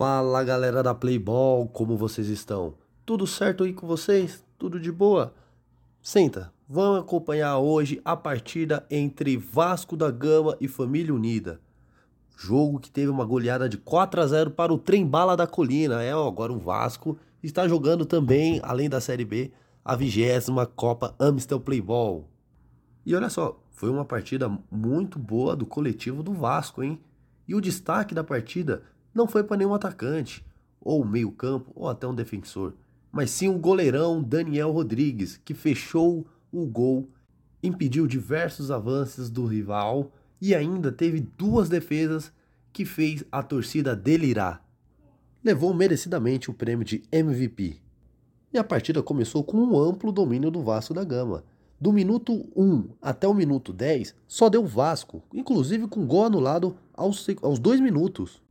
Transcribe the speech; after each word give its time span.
Fala 0.00 0.42
galera 0.42 0.82
da 0.82 0.94
Playball, 0.94 1.68
como 1.68 1.94
vocês 1.94 2.26
estão? 2.28 2.72
Tudo 3.04 3.26
certo 3.26 3.64
aí 3.64 3.74
com 3.74 3.86
vocês? 3.86 4.42
Tudo 4.56 4.80
de 4.80 4.90
boa? 4.90 5.34
Senta, 6.00 6.50
vamos 6.66 7.00
acompanhar 7.00 7.58
hoje 7.58 8.00
a 8.02 8.16
partida 8.16 8.86
entre 8.90 9.36
Vasco 9.36 9.98
da 9.98 10.10
Gama 10.10 10.56
e 10.58 10.66
Família 10.66 11.14
Unida. 11.14 11.60
Jogo 12.34 12.80
que 12.80 12.90
teve 12.90 13.10
uma 13.10 13.26
goleada 13.26 13.68
de 13.68 13.76
4 13.76 14.22
a 14.22 14.26
0 14.26 14.52
para 14.52 14.72
o 14.72 14.78
Trem 14.78 15.06
Bala 15.06 15.36
da 15.36 15.46
Colina. 15.46 16.02
É, 16.02 16.12
agora 16.12 16.50
o 16.50 16.58
Vasco 16.58 17.18
está 17.42 17.68
jogando 17.68 18.06
também, 18.06 18.58
além 18.62 18.88
da 18.88 19.02
Série 19.02 19.26
B, 19.26 19.52
a 19.84 19.94
vigésima 19.94 20.64
Copa 20.64 21.14
Amstel 21.20 21.60
Playball. 21.60 22.26
E 23.04 23.14
olha 23.14 23.28
só, 23.28 23.62
foi 23.70 23.90
uma 23.90 24.06
partida 24.06 24.50
muito 24.70 25.18
boa 25.18 25.54
do 25.54 25.66
coletivo 25.66 26.22
do 26.22 26.32
Vasco, 26.32 26.82
hein? 26.82 26.98
E 27.46 27.54
o 27.54 27.60
destaque 27.60 28.14
da 28.14 28.24
partida 28.24 28.82
não 29.14 29.26
foi 29.26 29.44
para 29.44 29.56
nenhum 29.56 29.74
atacante, 29.74 30.44
ou 30.80 31.04
meio-campo, 31.04 31.72
ou 31.74 31.88
até 31.88 32.06
um 32.06 32.14
defensor, 32.14 32.74
mas 33.12 33.30
sim 33.30 33.48
o 33.48 33.58
goleirão 33.58 34.22
Daniel 34.22 34.70
Rodrigues, 34.70 35.36
que 35.44 35.52
fechou 35.52 36.26
o 36.52 36.66
gol, 36.66 37.08
impediu 37.62 38.06
diversos 38.06 38.70
avanços 38.70 39.28
do 39.28 39.44
rival 39.46 40.12
e 40.40 40.54
ainda 40.54 40.90
teve 40.90 41.20
duas 41.20 41.68
defesas 41.68 42.32
que 42.72 42.84
fez 42.84 43.24
a 43.30 43.42
torcida 43.42 43.94
delirar. 43.94 44.64
Levou 45.42 45.74
merecidamente 45.74 46.50
o 46.50 46.54
prêmio 46.54 46.84
de 46.84 47.02
MVP. 47.10 47.80
E 48.52 48.58
a 48.58 48.64
partida 48.64 49.02
começou 49.02 49.44
com 49.44 49.58
um 49.58 49.78
amplo 49.78 50.12
domínio 50.12 50.50
do 50.50 50.62
Vasco 50.62 50.94
da 50.94 51.04
Gama. 51.04 51.44
Do 51.80 51.92
minuto 51.92 52.46
1 52.54 52.90
até 53.00 53.26
o 53.26 53.32
minuto 53.32 53.72
10, 53.72 54.14
só 54.28 54.48
deu 54.48 54.66
Vasco, 54.66 55.22
inclusive 55.32 55.86
com 55.86 56.06
gol 56.06 56.26
anulado 56.26 56.76
aos, 56.92 57.26
aos 57.42 57.58
dois 57.58 57.80
minutos. 57.80 58.42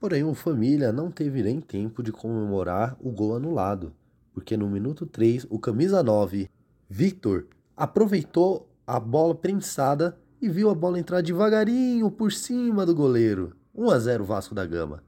Porém, 0.00 0.22
o 0.22 0.32
Família 0.32 0.92
não 0.92 1.10
teve 1.10 1.42
nem 1.42 1.60
tempo 1.60 2.04
de 2.04 2.12
comemorar 2.12 2.96
o 3.00 3.10
gol 3.10 3.34
anulado, 3.34 3.92
porque 4.32 4.56
no 4.56 4.70
minuto 4.70 5.04
3, 5.04 5.46
o 5.50 5.58
camisa 5.58 6.02
9, 6.04 6.48
Victor, 6.88 7.46
aproveitou 7.76 8.70
a 8.86 9.00
bola 9.00 9.34
prensada 9.34 10.16
e 10.40 10.48
viu 10.48 10.70
a 10.70 10.74
bola 10.74 11.00
entrar 11.00 11.20
devagarinho 11.20 12.08
por 12.12 12.32
cima 12.32 12.86
do 12.86 12.94
goleiro. 12.94 13.56
1 13.74 13.90
a 13.90 13.98
0 13.98 14.24
Vasco 14.24 14.54
da 14.54 14.64
Gama. 14.64 15.02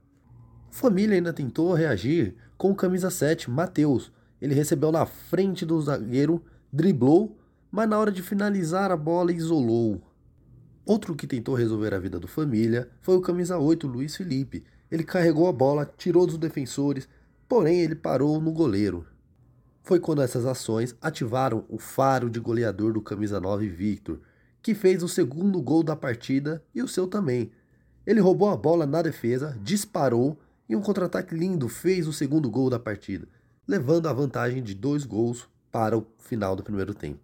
Família 0.69 1.15
ainda 1.15 1.31
tentou 1.31 1.73
reagir 1.73 2.35
com 2.57 2.71
o 2.71 2.75
camisa 2.75 3.09
7, 3.09 3.49
Matheus. 3.49 4.11
Ele 4.41 4.53
recebeu 4.53 4.91
na 4.91 5.05
frente 5.05 5.65
do 5.65 5.81
zagueiro, 5.81 6.43
driblou, 6.71 7.37
mas 7.71 7.89
na 7.89 7.97
hora 7.97 8.11
de 8.11 8.21
finalizar 8.21 8.91
a 8.91 8.97
bola 8.97 9.31
isolou. 9.31 10.01
Outro 10.85 11.15
que 11.15 11.27
tentou 11.27 11.55
resolver 11.55 11.93
a 11.93 11.99
vida 11.99 12.19
do 12.19 12.27
Família 12.27 12.89
foi 12.99 13.15
o 13.15 13.21
camisa 13.21 13.57
8, 13.57 13.87
Luiz 13.87 14.15
Felipe, 14.15 14.63
ele 14.91 15.03
carregou 15.03 15.47
a 15.47 15.53
bola, 15.53 15.89
tirou 15.97 16.27
dos 16.27 16.37
defensores, 16.37 17.07
porém 17.47 17.79
ele 17.79 17.95
parou 17.95 18.41
no 18.41 18.51
goleiro. 18.51 19.07
Foi 19.81 19.99
quando 19.99 20.21
essas 20.21 20.45
ações 20.45 20.95
ativaram 21.01 21.65
o 21.69 21.79
faro 21.79 22.29
de 22.29 22.39
goleador 22.39 22.93
do 22.93 23.01
camisa 23.01 23.39
9 23.39 23.69
Victor, 23.69 24.19
que 24.61 24.75
fez 24.75 25.01
o 25.01 25.07
segundo 25.07 25.61
gol 25.61 25.81
da 25.81 25.95
partida 25.95 26.63
e 26.75 26.83
o 26.83 26.87
seu 26.87 27.07
também. 27.07 27.51
Ele 28.05 28.19
roubou 28.19 28.49
a 28.49 28.57
bola 28.57 28.85
na 28.85 29.01
defesa, 29.01 29.57
disparou 29.63 30.37
e 30.67 30.75
um 30.75 30.81
contra-ataque 30.81 31.33
lindo 31.33 31.67
fez 31.67 32.07
o 32.07 32.13
segundo 32.13 32.49
gol 32.49 32.69
da 32.69 32.79
partida, 32.79 33.27
levando 33.67 34.07
a 34.07 34.13
vantagem 34.13 34.61
de 34.61 34.75
dois 34.75 35.05
gols 35.05 35.49
para 35.71 35.97
o 35.97 36.05
final 36.19 36.55
do 36.55 36.63
primeiro 36.63 36.93
tempo. 36.93 37.19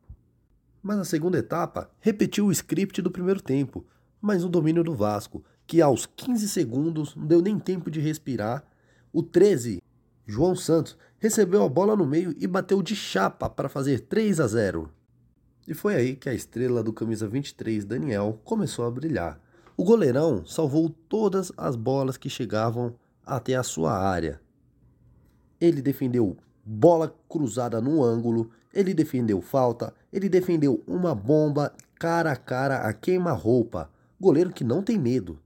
Mas 0.82 0.98
na 0.98 1.06
segunda 1.06 1.38
etapa, 1.38 1.92
repetiu 2.00 2.48
o 2.48 2.52
script 2.52 3.02
do 3.02 3.12
primeiro 3.12 3.42
tempo, 3.42 3.86
mas 4.22 4.44
no 4.44 4.50
domínio 4.50 4.84
do 4.84 4.96
Vasco, 4.96 5.44
que 5.68 5.82
aos 5.82 6.06
15 6.06 6.48
segundos 6.48 7.14
não 7.16 7.28
deu 7.28 7.42
nem 7.42 7.60
tempo 7.60 7.92
de 7.92 8.00
respirar. 8.00 8.64
O 9.12 9.22
13, 9.22 9.84
João 10.26 10.56
Santos, 10.56 10.98
recebeu 11.20 11.64
a 11.64 11.70
bola 11.70 11.96
no 11.96 12.08
meio 12.08 12.34
e 12.40 12.48
bateu 12.48 12.82
de 12.82 12.96
chapa 12.96 13.50
para 13.50 13.68
fazer 13.68 14.00
3 14.02 14.40
a 14.40 14.48
0. 14.48 14.90
E 15.68 15.74
foi 15.74 15.96
aí 15.96 16.16
que 16.16 16.30
a 16.30 16.34
estrela 16.34 16.82
do 16.82 16.94
camisa 16.94 17.28
23, 17.28 17.84
Daniel, 17.84 18.40
começou 18.46 18.86
a 18.86 18.92
brilhar. 18.92 19.40
O 19.76 19.84
goleirão 19.84 20.46
salvou 20.46 20.90
todas 20.90 21.52
as 21.58 21.76
bolas 21.76 22.16
que 22.16 22.30
chegavam 22.30 22.96
até 23.26 23.56
a 23.56 23.64
sua 23.64 23.92
área. 23.92 24.40
Ele 25.60 25.82
defendeu 25.82 26.38
bola 26.66 27.14
cruzada 27.28 27.82
no 27.82 28.02
ângulo, 28.02 28.50
ele 28.74 28.94
defendeu 28.94 29.42
falta, 29.42 29.94
ele 30.12 30.30
defendeu 30.30 30.82
uma 30.88 31.14
bomba 31.14 31.74
cara 31.96 32.32
a 32.32 32.36
cara 32.36 32.88
a 32.88 32.94
queima-roupa. 32.94 33.90
Goleiro 34.20 34.52
que 34.52 34.64
não 34.64 34.82
tem 34.82 34.98
medo. 34.98 35.40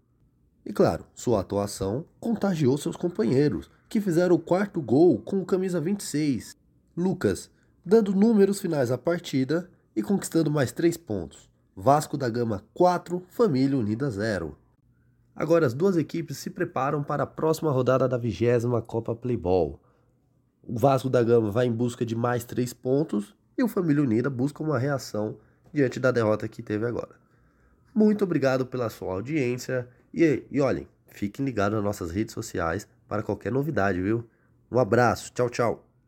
E 0.65 0.71
claro, 0.71 1.05
sua 1.13 1.41
atuação 1.41 2.05
contagiou 2.19 2.77
seus 2.77 2.95
companheiros, 2.95 3.69
que 3.89 3.99
fizeram 3.99 4.35
o 4.35 4.39
quarto 4.39 4.81
gol 4.81 5.17
com 5.19 5.41
o 5.41 5.45
camisa 5.45 5.81
26, 5.81 6.55
Lucas, 6.95 7.49
dando 7.83 8.13
números 8.13 8.61
finais 8.61 8.91
à 8.91 8.97
partida 8.97 9.69
e 9.95 10.03
conquistando 10.03 10.51
mais 10.51 10.71
três 10.71 10.95
pontos. 10.97 11.49
Vasco 11.75 12.17
da 12.17 12.29
Gama 12.29 12.63
4, 12.73 13.23
Família 13.29 13.77
Unida 13.77 14.09
0. 14.09 14.57
Agora 15.35 15.65
as 15.65 15.73
duas 15.73 15.97
equipes 15.97 16.37
se 16.37 16.49
preparam 16.49 17.01
para 17.01 17.23
a 17.23 17.27
próxima 17.27 17.71
rodada 17.71 18.07
da 18.07 18.17
vigésima 18.17 18.81
Copa 18.81 19.15
Playball. 19.15 19.79
O 20.63 20.77
Vasco 20.77 21.09
da 21.09 21.23
Gama 21.23 21.49
vai 21.49 21.65
em 21.65 21.71
busca 21.71 22.05
de 22.05 22.15
mais 22.15 22.43
três 22.43 22.73
pontos 22.73 23.35
e 23.57 23.63
o 23.63 23.67
Família 23.67 24.03
Unida 24.03 24.29
busca 24.29 24.61
uma 24.61 24.77
reação 24.77 25.37
diante 25.73 25.99
da 25.99 26.11
derrota 26.11 26.47
que 26.47 26.61
teve 26.61 26.85
agora. 26.85 27.15
Muito 27.93 28.23
obrigado 28.23 28.65
pela 28.65 28.89
sua 28.89 29.13
audiência 29.13 29.87
e, 30.13 30.43
e 30.49 30.61
olhem, 30.61 30.87
fiquem 31.07 31.45
ligados 31.45 31.75
nas 31.75 31.83
nossas 31.83 32.11
redes 32.11 32.33
sociais 32.33 32.87
para 33.07 33.23
qualquer 33.23 33.51
novidade, 33.51 34.01
viu? 34.01 34.27
Um 34.71 34.79
abraço, 34.79 35.31
tchau, 35.33 35.49
tchau. 35.49 35.90